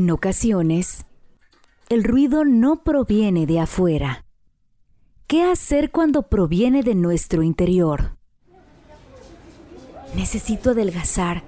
[0.00, 1.04] En ocasiones,
[1.90, 4.24] el ruido no proviene de afuera.
[5.26, 8.16] ¿Qué hacer cuando proviene de nuestro interior?
[10.16, 11.42] Necesito adelgazar,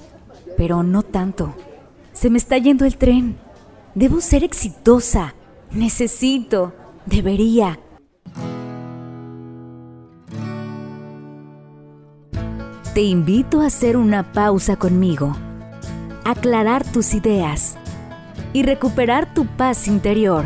[0.58, 1.54] pero no tanto.
[2.12, 3.38] Se me está yendo el tren.
[3.94, 5.34] Debo ser exitosa.
[5.70, 6.74] Necesito.
[7.06, 7.80] Debería.
[12.92, 15.34] Te invito a hacer una pausa conmigo,
[16.26, 17.78] aclarar tus ideas
[18.52, 20.44] y recuperar tu paz interior.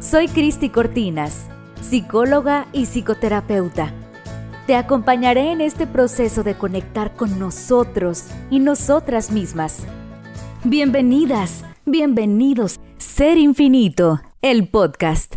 [0.00, 1.46] Soy Cristi Cortinas,
[1.80, 3.92] psicóloga y psicoterapeuta.
[4.66, 9.84] Te acompañaré en este proceso de conectar con nosotros y nosotras mismas.
[10.64, 15.36] Bienvenidas, bienvenidos, Ser Infinito, el podcast.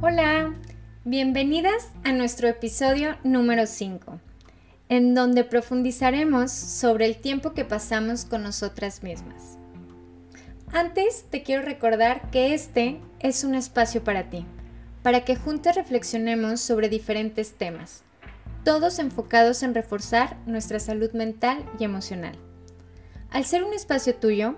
[0.00, 0.54] Hola.
[1.06, 4.20] Bienvenidas a nuestro episodio número 5,
[4.88, 9.58] en donde profundizaremos sobre el tiempo que pasamos con nosotras mismas.
[10.72, 14.44] Antes te quiero recordar que este es un espacio para ti,
[15.02, 18.02] para que juntas reflexionemos sobre diferentes temas,
[18.64, 22.36] todos enfocados en reforzar nuestra salud mental y emocional.
[23.30, 24.56] Al ser un espacio tuyo,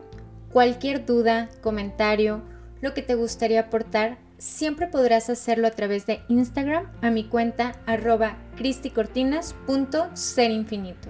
[0.53, 2.43] cualquier duda, comentario,
[2.81, 7.73] lo que te gustaría aportar, siempre podrás hacerlo a través de Instagram a mi cuenta
[7.87, 11.09] arroba cristicortinas.serinfinito.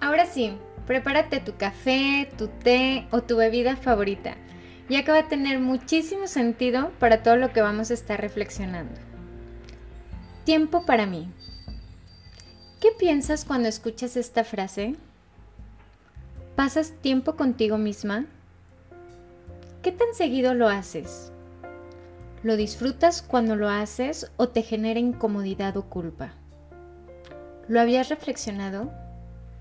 [0.00, 4.36] Ahora sí, prepárate tu café, tu té o tu bebida favorita,
[4.88, 9.00] ya que va a tener muchísimo sentido para todo lo que vamos a estar reflexionando.
[10.44, 11.30] Tiempo para mí.
[12.80, 14.96] ¿Qué piensas cuando escuchas esta frase?
[16.54, 18.26] ¿Pasas tiempo contigo misma?
[19.82, 21.32] ¿Qué tan seguido lo haces?
[22.44, 26.34] ¿Lo disfrutas cuando lo haces o te genera incomodidad o culpa?
[27.68, 28.92] ¿Lo habías reflexionado?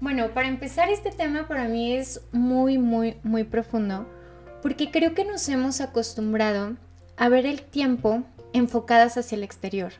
[0.01, 4.05] Bueno, para empezar este tema para mí es muy, muy, muy profundo
[4.61, 6.75] porque creo que nos hemos acostumbrado
[7.15, 9.93] a ver el tiempo enfocadas hacia el exterior.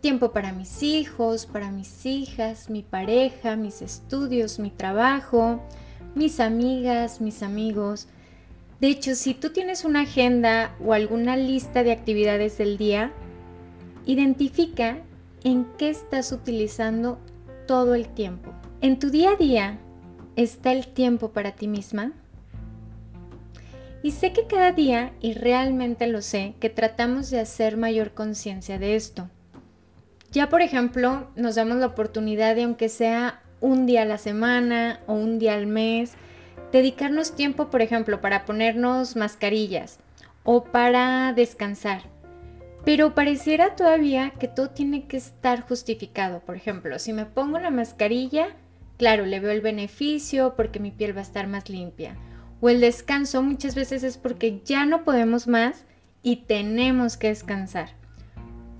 [0.00, 5.62] Tiempo para mis hijos, para mis hijas, mi pareja, mis estudios, mi trabajo,
[6.16, 8.08] mis amigas, mis amigos.
[8.80, 13.12] De hecho, si tú tienes una agenda o alguna lista de actividades del día,
[14.04, 14.98] identifica
[15.44, 17.18] en qué estás utilizando
[17.66, 18.52] todo el tiempo.
[18.80, 19.78] En tu día a día
[20.36, 22.12] está el tiempo para ti misma.
[24.02, 28.78] Y sé que cada día, y realmente lo sé, que tratamos de hacer mayor conciencia
[28.78, 29.28] de esto.
[30.30, 35.00] Ya por ejemplo, nos damos la oportunidad de aunque sea un día a la semana
[35.06, 36.12] o un día al mes,
[36.72, 39.98] dedicarnos tiempo, por ejemplo, para ponernos mascarillas
[40.44, 42.02] o para descansar.
[42.84, 46.40] Pero pareciera todavía que todo tiene que estar justificado.
[46.40, 48.48] Por ejemplo, si me pongo la mascarilla,
[48.96, 52.16] claro, le veo el beneficio porque mi piel va a estar más limpia.
[52.60, 55.84] O el descanso muchas veces es porque ya no podemos más
[56.22, 57.90] y tenemos que descansar.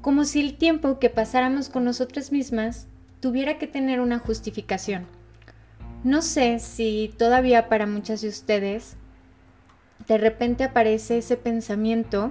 [0.00, 2.86] Como si el tiempo que pasáramos con nosotras mismas
[3.20, 5.06] tuviera que tener una justificación.
[6.06, 8.96] No sé si todavía para muchas de ustedes
[10.06, 12.30] de repente aparece ese pensamiento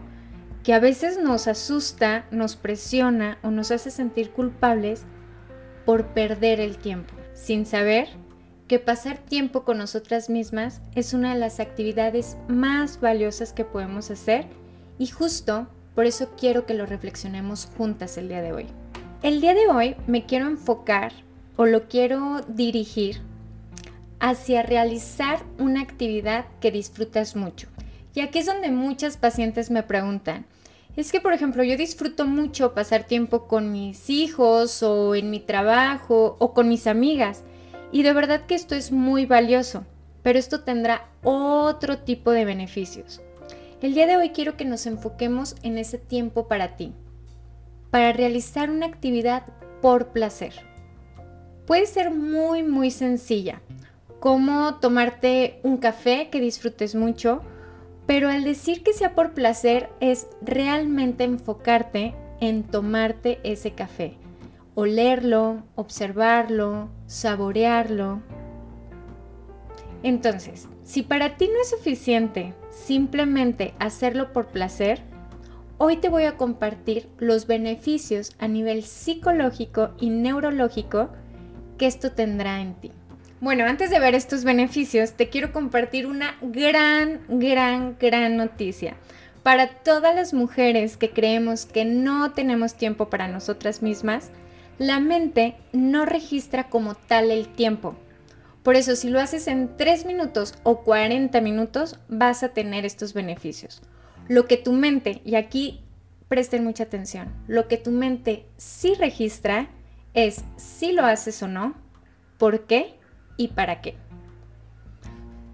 [0.64, 5.04] que a veces nos asusta, nos presiona o nos hace sentir culpables
[5.86, 8.08] por perder el tiempo, sin saber
[8.70, 14.10] que pasar tiempo con nosotras mismas es una de las actividades más valiosas que podemos
[14.10, 14.48] hacer
[14.98, 18.68] y justo por eso quiero que lo reflexionemos juntas el día de hoy.
[19.22, 21.12] El día de hoy me quiero enfocar
[21.58, 23.20] o lo quiero dirigir
[24.26, 27.68] hacia realizar una actividad que disfrutas mucho.
[28.16, 30.48] Y aquí es donde muchas pacientes me preguntan,
[30.96, 35.40] es que por ejemplo yo disfruto mucho pasar tiempo con mis hijos o en mi
[35.40, 37.44] trabajo o con mis amigas
[37.92, 39.86] y de verdad que esto es muy valioso,
[40.24, 43.22] pero esto tendrá otro tipo de beneficios.
[43.80, 46.94] El día de hoy quiero que nos enfoquemos en ese tiempo para ti,
[47.92, 49.44] para realizar una actividad
[49.84, 50.54] por placer.
[51.68, 53.62] Puede ser muy muy sencilla,
[54.26, 57.44] como tomarte un café que disfrutes mucho,
[58.08, 64.18] pero al decir que sea por placer es realmente enfocarte en tomarte ese café,
[64.74, 68.24] olerlo, observarlo, saborearlo.
[70.02, 75.04] Entonces, si para ti no es suficiente simplemente hacerlo por placer,
[75.78, 81.10] hoy te voy a compartir los beneficios a nivel psicológico y neurológico
[81.78, 82.92] que esto tendrá en ti.
[83.46, 88.96] Bueno, antes de ver estos beneficios, te quiero compartir una gran, gran, gran noticia.
[89.44, 94.32] Para todas las mujeres que creemos que no tenemos tiempo para nosotras mismas,
[94.80, 97.96] la mente no registra como tal el tiempo.
[98.64, 103.14] Por eso, si lo haces en 3 minutos o 40 minutos, vas a tener estos
[103.14, 103.84] beneficios.
[104.28, 105.84] Lo que tu mente, y aquí
[106.30, 109.70] presten mucha atención, lo que tu mente sí registra
[110.16, 111.76] es si lo haces o no,
[112.40, 112.96] por qué
[113.38, 113.96] y para qué.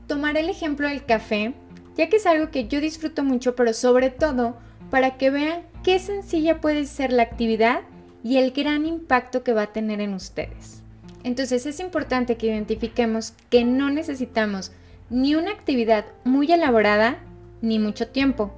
[0.07, 1.53] Tomaré el ejemplo del café,
[1.95, 4.57] ya que es algo que yo disfruto mucho, pero sobre todo
[4.89, 7.81] para que vean qué sencilla puede ser la actividad
[8.23, 10.83] y el gran impacto que va a tener en ustedes.
[11.23, 14.71] Entonces es importante que identifiquemos que no necesitamos
[15.09, 17.19] ni una actividad muy elaborada
[17.61, 18.51] ni mucho tiempo.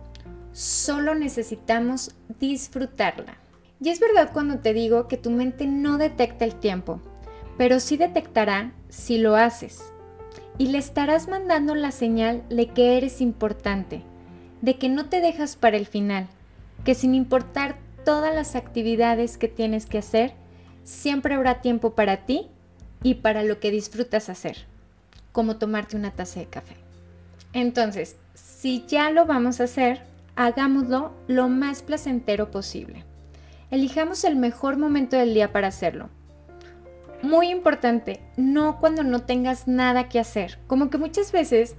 [0.54, 3.38] Solo necesitamos disfrutarla.
[3.82, 7.02] Y es verdad cuando te digo que tu mente no detecta el tiempo,
[7.58, 9.82] pero sí detectará si lo haces.
[10.58, 14.04] Y le estarás mandando la señal de que eres importante,
[14.62, 16.28] de que no te dejas para el final,
[16.86, 20.34] que sin importar todas las actividades que tienes que hacer,
[20.84, 22.48] siempre habrá tiempo para ti
[23.02, 24.58] y para lo que disfrutas hacer,
[25.32, 26.76] como tomarte una taza de café.
[27.54, 30.02] Entonces, si ya lo vamos a hacer,
[30.36, 33.04] hagámoslo lo más placentero posible.
[33.72, 36.10] Elijamos el mejor momento del día para hacerlo.
[37.24, 40.60] Muy importante, no cuando no tengas nada que hacer.
[40.68, 41.78] Como que muchas veces,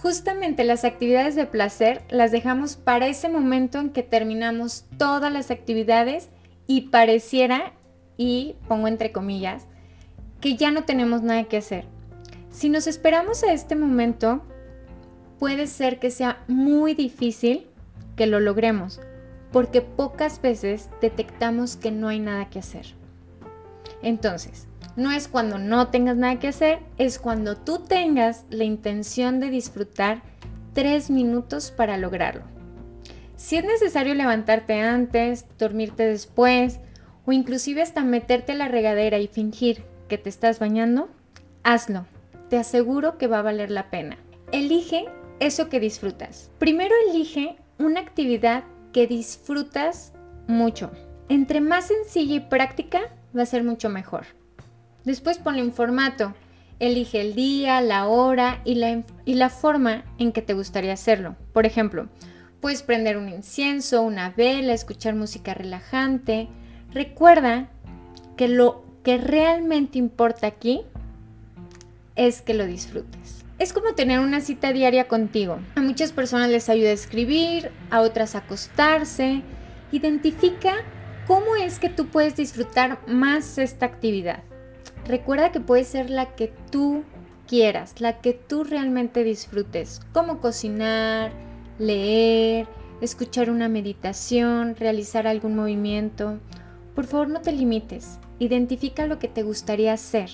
[0.00, 5.50] justamente las actividades de placer las dejamos para ese momento en que terminamos todas las
[5.50, 6.28] actividades
[6.68, 7.72] y pareciera,
[8.16, 9.66] y pongo entre comillas,
[10.40, 11.86] que ya no tenemos nada que hacer.
[12.50, 14.44] Si nos esperamos a este momento,
[15.40, 17.66] puede ser que sea muy difícil
[18.14, 19.00] que lo logremos,
[19.50, 22.86] porque pocas veces detectamos que no hay nada que hacer.
[24.02, 24.67] Entonces,
[24.98, 29.48] no es cuando no tengas nada que hacer, es cuando tú tengas la intención de
[29.48, 30.22] disfrutar
[30.74, 32.42] tres minutos para lograrlo.
[33.36, 36.80] Si es necesario levantarte antes, dormirte después
[37.24, 41.08] o inclusive hasta meterte a la regadera y fingir que te estás bañando,
[41.62, 42.04] hazlo.
[42.50, 44.18] Te aseguro que va a valer la pena.
[44.50, 45.04] Elige
[45.38, 46.50] eso que disfrutas.
[46.58, 50.12] Primero elige una actividad que disfrutas
[50.48, 50.90] mucho.
[51.28, 53.00] Entre más sencilla y práctica,
[53.36, 54.37] va a ser mucho mejor.
[55.08, 56.34] Después ponle un formato.
[56.80, 61.34] Elige el día, la hora y la, y la forma en que te gustaría hacerlo.
[61.54, 62.10] Por ejemplo,
[62.60, 66.48] puedes prender un incienso, una vela, escuchar música relajante.
[66.92, 67.70] Recuerda
[68.36, 70.82] que lo que realmente importa aquí
[72.14, 73.46] es que lo disfrutes.
[73.58, 75.58] Es como tener una cita diaria contigo.
[75.74, 79.40] A muchas personas les ayuda a escribir, a otras a acostarse.
[79.90, 80.74] Identifica
[81.26, 84.42] cómo es que tú puedes disfrutar más esta actividad.
[85.08, 87.02] Recuerda que puede ser la que tú
[87.46, 91.32] quieras, la que tú realmente disfrutes, como cocinar,
[91.78, 92.66] leer,
[93.00, 96.38] escuchar una meditación, realizar algún movimiento.
[96.94, 98.18] Por favor, no te limites.
[98.38, 100.28] Identifica lo que te gustaría hacer.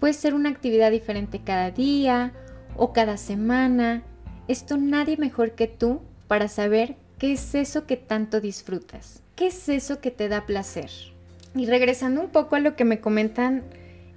[0.00, 2.32] Puede ser una actividad diferente cada día
[2.76, 4.02] o cada semana.
[4.48, 9.22] Esto nadie mejor que tú para saber qué es eso que tanto disfrutas.
[9.36, 10.90] ¿Qué es eso que te da placer?
[11.54, 13.62] Y regresando un poco a lo que me comentan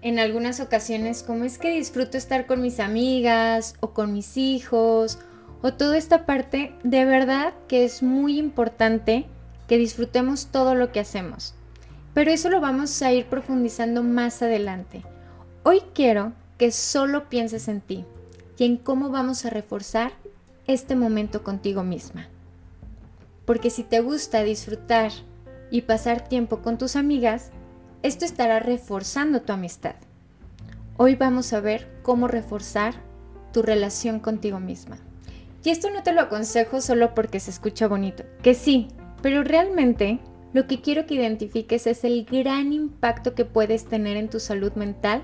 [0.03, 5.17] en algunas ocasiones, cómo es que disfruto estar con mis amigas o con mis hijos
[5.63, 9.25] o toda esta parte, de verdad que es muy importante
[9.67, 11.55] que disfrutemos todo lo que hacemos
[12.13, 15.03] pero eso lo vamos a ir profundizando más adelante.
[15.63, 18.05] Hoy quiero que solo pienses en ti
[18.57, 20.11] y en cómo vamos a reforzar
[20.67, 22.27] este momento contigo misma.
[23.45, 25.11] Porque si te gusta disfrutar
[25.71, 27.51] y pasar tiempo con tus amigas,
[28.03, 29.95] esto estará reforzando tu amistad.
[30.97, 32.93] Hoy vamos a ver cómo reforzar
[33.53, 34.97] tu relación contigo misma.
[35.63, 38.89] Y esto no te lo aconsejo solo porque se escucha bonito, que sí,
[39.21, 40.19] pero realmente
[40.51, 44.73] lo que quiero que identifiques es el gran impacto que puedes tener en tu salud
[44.73, 45.21] mental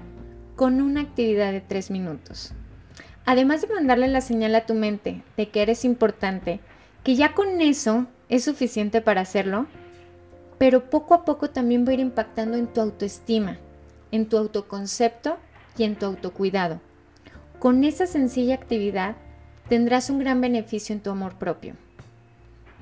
[0.55, 2.53] con una actividad de tres minutos.
[3.25, 6.61] Además de mandarle la señal a tu mente de que eres importante,
[7.03, 9.67] que ya con eso es suficiente para hacerlo,
[10.59, 13.57] pero poco a poco también va a ir impactando en tu autoestima,
[14.11, 15.37] en tu autoconcepto
[15.77, 16.81] y en tu autocuidado.
[17.57, 19.15] Con esa sencilla actividad
[19.69, 21.75] tendrás un gran beneficio en tu amor propio.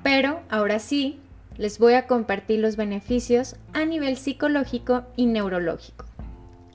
[0.02, 1.20] Pero ahora sí,
[1.56, 6.04] les voy a compartir los beneficios a nivel psicológico y neurológico.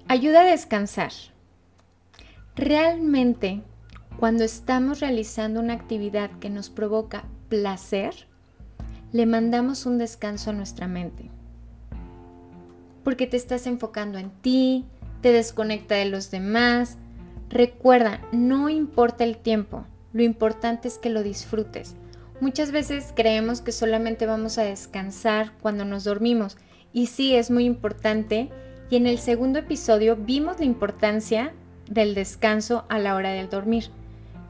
[0.07, 1.12] Ayuda a descansar.
[2.55, 3.62] Realmente,
[4.19, 8.27] cuando estamos realizando una actividad que nos provoca placer,
[9.13, 11.29] le mandamos un descanso a nuestra mente.
[13.05, 14.84] Porque te estás enfocando en ti,
[15.22, 16.98] te desconecta de los demás.
[17.50, 21.96] Recuerda, no importa el tiempo, lo importante es que lo disfrutes
[22.43, 26.58] Muchas veces creemos que solamente vamos a descansar cuando nos dormimos
[26.91, 28.50] y sí es muy importante
[28.89, 31.53] y en el segundo episodio vimos la importancia
[31.89, 33.86] del descanso a la hora del dormir.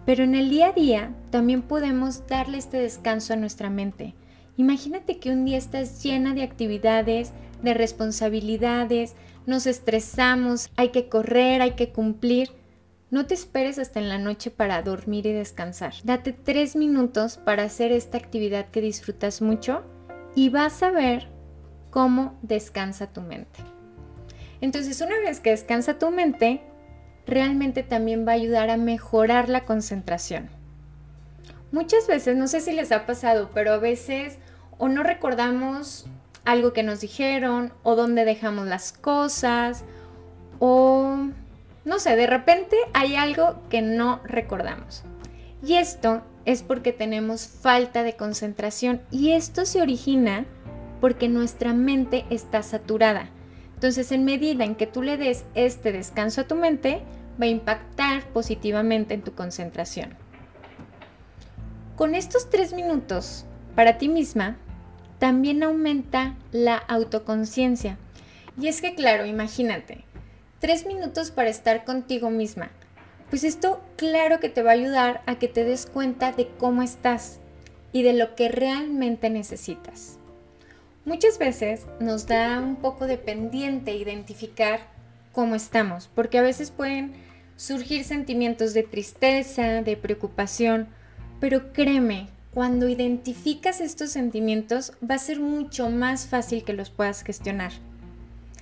[0.08, 4.16] Pero en el día a día también podemos darle este descanso a nuestra mente.
[4.56, 7.34] Imagínate que un día estás llena de actividades,
[7.64, 12.50] de responsabilidades, nos estresamos, hay que correr, hay que cumplir.
[13.10, 15.94] No te esperes hasta en la noche para dormir y descansar.
[16.04, 19.84] Date tres minutos para hacer esta actividad que disfrutas mucho
[20.36, 21.28] y vas a ver
[21.90, 23.60] cómo descansa tu mente.
[24.62, 26.62] Entonces, una vez que descansa tu mente,
[27.28, 30.50] realmente también va a ayudar a mejorar la concentración.
[31.74, 34.38] Muchas veces, no sé si les ha pasado, pero a veces
[34.78, 36.06] o no recordamos
[36.46, 39.84] algo que nos dijeron o dónde dejamos las cosas
[40.60, 41.18] o
[41.84, 45.02] no sé, de repente hay algo que no recordamos.
[45.66, 50.46] Y esto es porque tenemos falta de concentración y esto se origina
[51.02, 53.32] porque nuestra mente está saturada.
[53.74, 57.02] Entonces, en medida en que tú le des este descanso a tu mente,
[57.42, 60.23] va a impactar positivamente en tu concentración.
[61.96, 63.46] Con estos tres minutos
[63.76, 64.58] para ti misma,
[65.20, 68.00] también aumenta la autoconciencia.
[68.60, 70.04] Y es que, claro, imagínate,
[70.60, 72.72] tres minutos para estar contigo misma.
[73.30, 76.82] Pues esto claro que te va a ayudar a que te des cuenta de cómo
[76.82, 77.40] estás
[77.92, 80.18] y de lo que realmente necesitas.
[81.06, 84.80] Muchas veces nos da un poco de pendiente identificar
[85.32, 87.14] cómo estamos, porque a veces pueden
[87.56, 90.88] surgir sentimientos de tristeza, de preocupación,
[91.44, 97.22] pero créeme, cuando identificas estos sentimientos va a ser mucho más fácil que los puedas
[97.22, 97.74] gestionar.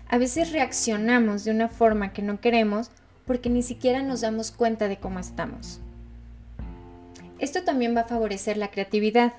[0.07, 2.89] A veces reaccionamos de una forma que no queremos
[3.27, 5.79] porque ni siquiera nos damos cuenta de cómo estamos.
[7.37, 9.33] Esto también va a favorecer la creatividad.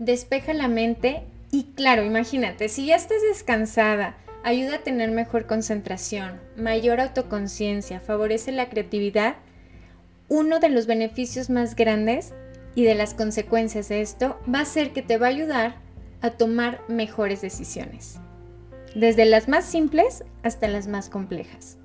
[0.00, 1.22] Despeja la mente
[1.52, 8.50] y claro, imagínate, si ya estás descansada, ayuda a tener mejor concentración, mayor autoconciencia, favorece
[8.50, 9.36] la creatividad,
[10.28, 12.34] uno de los beneficios más grandes
[12.74, 15.76] y de las consecuencias de esto va a ser que te va a ayudar
[16.20, 18.18] a tomar mejores decisiones,
[18.94, 21.78] desde las más simples hasta las más complejas.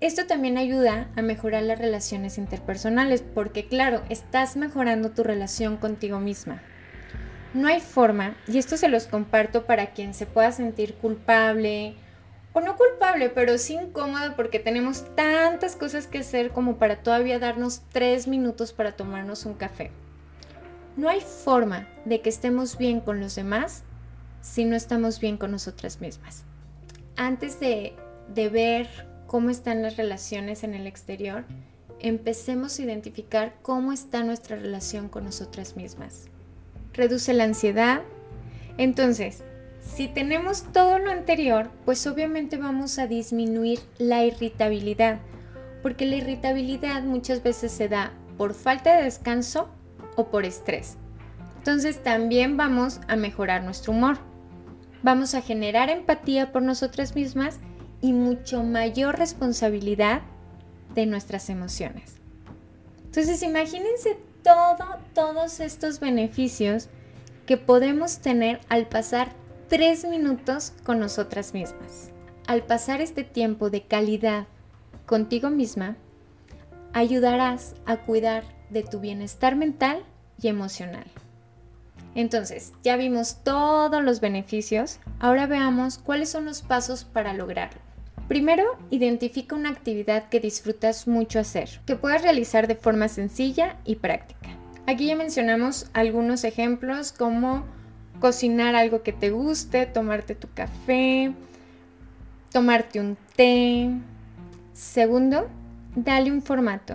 [0.00, 6.20] Esto también ayuda a mejorar las relaciones interpersonales porque claro, estás mejorando tu relación contigo
[6.20, 6.62] misma.
[7.54, 11.94] No hay forma, y esto se los comparto para quien se pueda sentir culpable,
[12.60, 17.82] no culpable, pero sí incómoda porque tenemos tantas cosas que hacer como para todavía darnos
[17.92, 19.90] tres minutos para tomarnos un café.
[20.96, 23.84] No hay forma de que estemos bien con los demás
[24.40, 26.44] si no estamos bien con nosotras mismas.
[27.16, 27.94] Antes de,
[28.34, 28.88] de ver
[29.26, 31.44] cómo están las relaciones en el exterior,
[32.00, 36.28] empecemos a identificar cómo está nuestra relación con nosotras mismas
[36.98, 38.02] reduce la ansiedad.
[38.76, 39.42] Entonces,
[39.94, 45.18] si tenemos todo lo anterior, pues obviamente vamos a disminuir la irritabilidad,
[45.82, 49.68] porque la irritabilidad muchas veces se da por falta de descanso
[50.14, 50.96] o por estrés.
[51.56, 54.18] Entonces también vamos a mejorar nuestro humor.
[55.02, 57.58] Vamos a generar empatía por nosotras mismas
[58.00, 60.22] y mucho mayor responsabilidad
[60.94, 62.16] de nuestras emociones.
[63.06, 64.18] Entonces imagínense
[65.14, 66.88] todos estos beneficios
[67.46, 69.32] que podemos tener al pasar
[69.68, 72.10] tres minutos con nosotras mismas.
[72.46, 74.46] Al pasar este tiempo de calidad
[75.04, 75.96] contigo misma,
[76.94, 80.02] ayudarás a cuidar de tu bienestar mental
[80.40, 81.04] y emocional.
[82.14, 87.80] Entonces, ya vimos todos los beneficios, ahora veamos cuáles son los pasos para lograrlo.
[88.26, 93.96] Primero, identifica una actividad que disfrutas mucho hacer, que puedas realizar de forma sencilla y
[93.96, 94.48] práctica.
[94.86, 97.64] Aquí ya mencionamos algunos ejemplos como
[98.20, 101.32] cocinar algo que te guste, tomarte tu café,
[102.52, 103.90] tomarte un té.
[104.72, 105.48] Segundo,
[105.94, 106.94] dale un formato.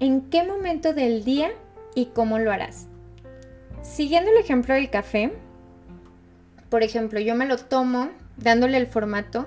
[0.00, 1.50] ¿En qué momento del día
[1.94, 2.86] y cómo lo harás?
[3.82, 5.32] Siguiendo el ejemplo del café,
[6.68, 9.46] por ejemplo, yo me lo tomo dándole el formato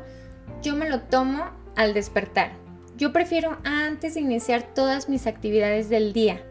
[0.61, 2.51] yo me lo tomo al despertar.
[2.97, 6.41] Yo prefiero antes de iniciar todas mis actividades del día.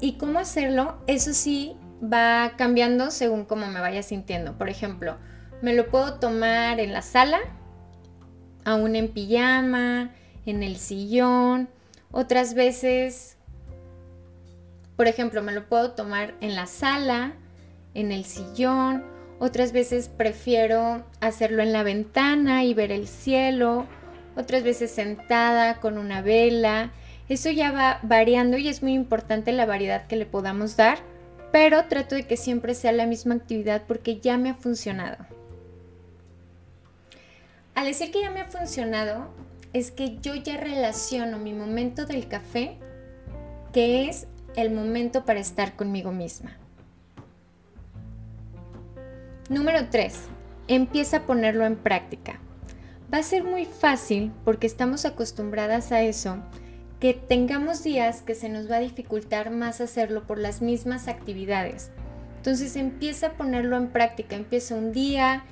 [0.00, 0.98] ¿Y cómo hacerlo?
[1.06, 4.56] Eso sí va cambiando según cómo me vaya sintiendo.
[4.56, 5.16] Por ejemplo,
[5.62, 7.38] me lo puedo tomar en la sala,
[8.64, 10.10] aún en pijama,
[10.46, 11.68] en el sillón.
[12.10, 13.36] Otras veces,
[14.96, 17.34] por ejemplo, me lo puedo tomar en la sala,
[17.94, 19.04] en el sillón
[19.40, 23.86] otras veces prefiero hacerlo en la ventana y ver el cielo,
[24.36, 26.92] otras veces sentada con una vela.
[27.30, 30.98] Eso ya va variando y es muy importante la variedad que le podamos dar,
[31.52, 35.16] pero trato de que siempre sea la misma actividad porque ya me ha funcionado.
[37.74, 39.28] Al decir que ya me ha funcionado,
[39.72, 42.76] es que yo ya relaciono mi momento del café,
[43.72, 44.26] que es
[44.56, 46.56] el momento para estar conmigo misma.
[49.48, 50.14] Número 3.
[50.68, 52.38] Empieza a ponerlo en práctica.
[53.12, 56.38] Va a ser muy fácil porque estamos acostumbradas a eso,
[57.00, 61.90] que tengamos días que se nos va a dificultar más hacerlo por las mismas actividades.
[62.36, 65.44] Entonces empieza a ponerlo en práctica, empieza un día,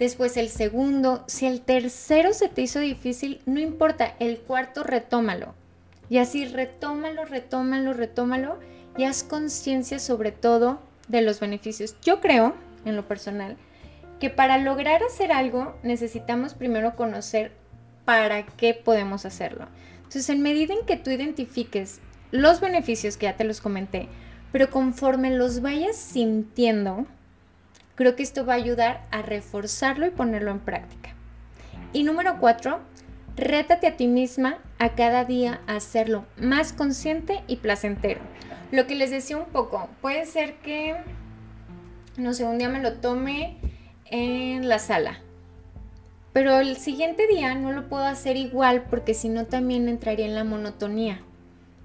[0.00, 5.54] después el segundo, si el tercero se te hizo difícil, no importa, el cuarto retómalo.
[6.08, 8.58] Y así retómalo, retómalo, retómalo
[8.96, 11.96] y haz conciencia sobre todo de los beneficios.
[12.02, 12.54] Yo creo,
[12.84, 13.56] en lo personal,
[14.18, 17.52] que para lograr hacer algo necesitamos primero conocer
[18.10, 19.68] para qué podemos hacerlo.
[19.98, 22.00] Entonces, en medida en que tú identifiques
[22.32, 24.08] los beneficios que ya te los comenté,
[24.50, 27.06] pero conforme los vayas sintiendo,
[27.94, 31.10] creo que esto va a ayudar a reforzarlo y ponerlo en práctica.
[31.92, 32.80] Y número cuatro,
[33.36, 38.22] rétate a ti misma a cada día a hacerlo más consciente y placentero.
[38.72, 40.96] Lo que les decía un poco, puede ser que,
[42.16, 43.58] no sé, un día me lo tome
[44.06, 45.20] en la sala,
[46.32, 50.34] pero el siguiente día no lo puedo hacer igual porque si no también entraría en
[50.34, 51.22] la monotonía.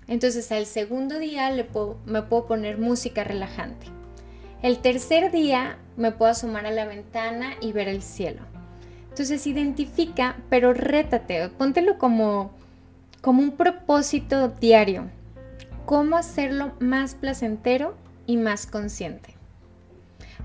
[0.08, 1.50] Entonces al segundo día
[2.06, 3.88] me puedo poner música relajante.
[4.62, 8.42] El tercer día me puedo asomar a la ventana y ver el cielo.
[9.10, 12.52] Entonces identifica, pero rétate, póntelo como,
[13.22, 15.06] como un propósito diario.
[15.86, 17.96] Cómo hacerlo más placentero
[18.28, 19.35] y más consciente.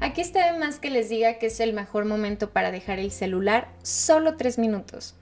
[0.00, 3.11] Aquí está de más que les diga que es el mejor momento para dejar el
[3.11, 5.14] celular, solo tres minutos.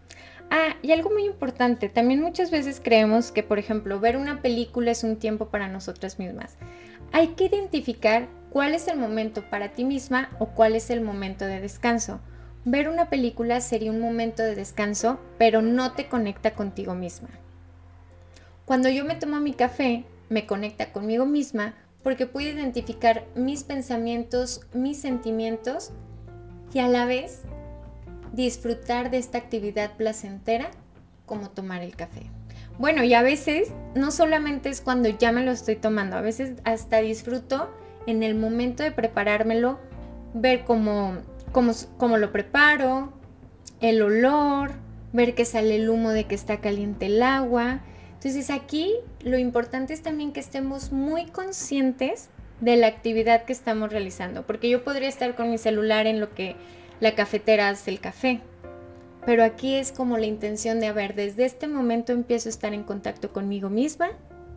[0.51, 4.93] Ah, y algo muy importante, también muchas veces creemos que, por ejemplo, ver una película
[4.93, 6.57] es un tiempo para nosotras mismas.
[7.11, 11.45] Hay que identificar cuál es el momento para ti misma o cuál es el momento
[11.45, 12.21] de descanso.
[12.65, 17.31] Ver una película sería un momento de descanso, pero no te conecta contigo misma.
[18.65, 24.63] Cuando yo me tomo mi café, me conecta conmigo misma porque puedo identificar mis pensamientos,
[24.73, 25.93] mis sentimientos
[26.73, 27.43] y a la vez
[28.33, 30.71] disfrutar de esta actividad placentera
[31.27, 32.31] como tomar el café.
[32.79, 36.55] Bueno, y a veces no solamente es cuando ya me lo estoy tomando, a veces
[36.65, 37.71] hasta disfruto
[38.07, 39.79] en el momento de preparármelo,
[40.33, 41.15] ver cómo,
[41.53, 43.13] cómo, cómo lo preparo,
[43.81, 44.73] el olor,
[45.13, 47.81] ver que sale el humo de que está caliente el agua.
[48.19, 53.93] Entonces aquí lo importante es también que estemos muy conscientes de la actividad que estamos
[53.93, 56.57] realizando, porque yo podría estar con mi celular en lo que
[56.99, 58.41] la cafetera hace el café.
[59.25, 62.75] Pero aquí es como la intención de, a ver, desde este momento empiezo a estar
[62.75, 64.09] en contacto conmigo misma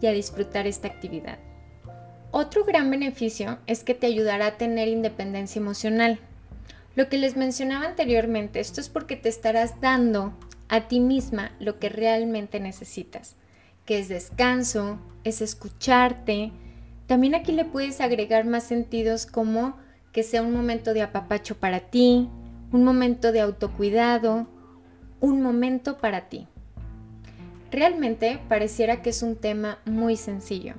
[0.01, 1.37] y a disfrutar esta actividad.
[2.31, 6.19] Otro gran beneficio es que te ayudará a tener independencia emocional.
[6.95, 10.33] Lo que les mencionaba anteriormente, esto es porque te estarás dando
[10.67, 13.35] a ti misma lo que realmente necesitas,
[13.85, 16.51] que es descanso, es escucharte.
[17.07, 19.77] También aquí le puedes agregar más sentidos como
[20.11, 22.29] que sea un momento de apapacho para ti,
[22.71, 24.47] un momento de autocuidado,
[25.19, 26.47] un momento para ti.
[27.71, 30.73] Realmente pareciera que es un tema muy sencillo,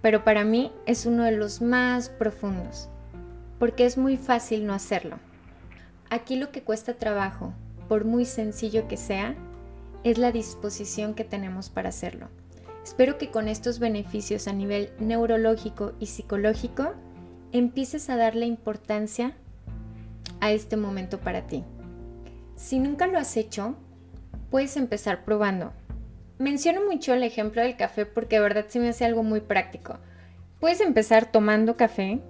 [0.00, 2.88] pero para mí es uno de los más profundos,
[3.58, 5.18] porque es muy fácil no hacerlo.
[6.08, 7.52] Aquí lo que cuesta trabajo,
[7.88, 9.34] por muy sencillo que sea,
[10.06, 12.28] es la disposición que tenemos para hacerlo.
[12.84, 16.92] Espero que con estos beneficios a nivel neurológico y psicológico
[17.50, 19.32] empieces a darle importancia
[20.38, 21.64] a este momento para ti.
[22.54, 23.74] Si nunca lo has hecho,
[24.48, 25.72] puedes empezar probando.
[26.38, 29.98] Menciono mucho el ejemplo del café porque de verdad se me hace algo muy práctico.
[30.60, 32.20] Puedes empezar tomando café,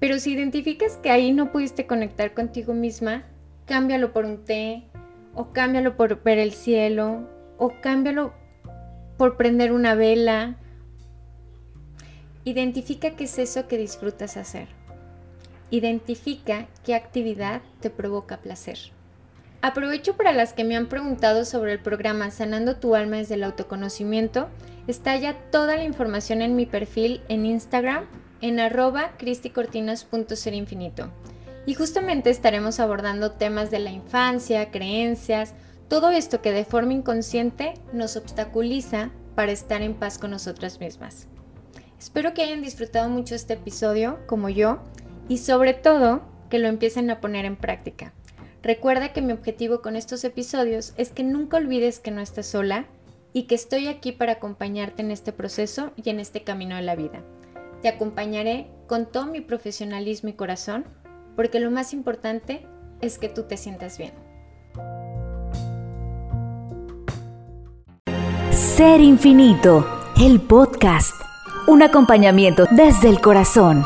[0.00, 3.22] pero si identificas que ahí no pudiste conectar contigo misma,
[3.66, 4.88] cámbialo por un té,
[5.34, 8.34] o cámbialo por ver el cielo, o cámbialo
[9.16, 10.58] por prender una vela,
[12.44, 14.66] Identifica qué es eso que disfrutas hacer.
[15.70, 18.78] Identifica qué actividad te provoca placer.
[19.60, 23.44] Aprovecho para las que me han preguntado sobre el programa Sanando tu alma desde el
[23.44, 24.48] autoconocimiento.
[24.88, 28.06] Está ya toda la información en mi perfil en Instagram
[28.40, 31.12] en arroba cristicortinas.serinfinito.
[31.66, 35.54] Y justamente estaremos abordando temas de la infancia, creencias,
[35.88, 41.28] todo esto que de forma inconsciente nos obstaculiza para estar en paz con nosotras mismas.
[41.98, 44.80] Espero que hayan disfrutado mucho este episodio, como yo,
[45.28, 48.12] y sobre todo que lo empiecen a poner en práctica.
[48.62, 52.86] Recuerda que mi objetivo con estos episodios es que nunca olvides que no estás sola
[53.32, 56.96] y que estoy aquí para acompañarte en este proceso y en este camino de la
[56.96, 57.22] vida.
[57.80, 60.84] Te acompañaré con todo mi profesionalismo y corazón,
[61.36, 62.66] porque lo más importante
[63.00, 64.12] es que tú te sientas bien.
[68.50, 69.86] Ser Infinito,
[70.20, 71.14] el podcast,
[71.66, 73.84] un acompañamiento desde el corazón.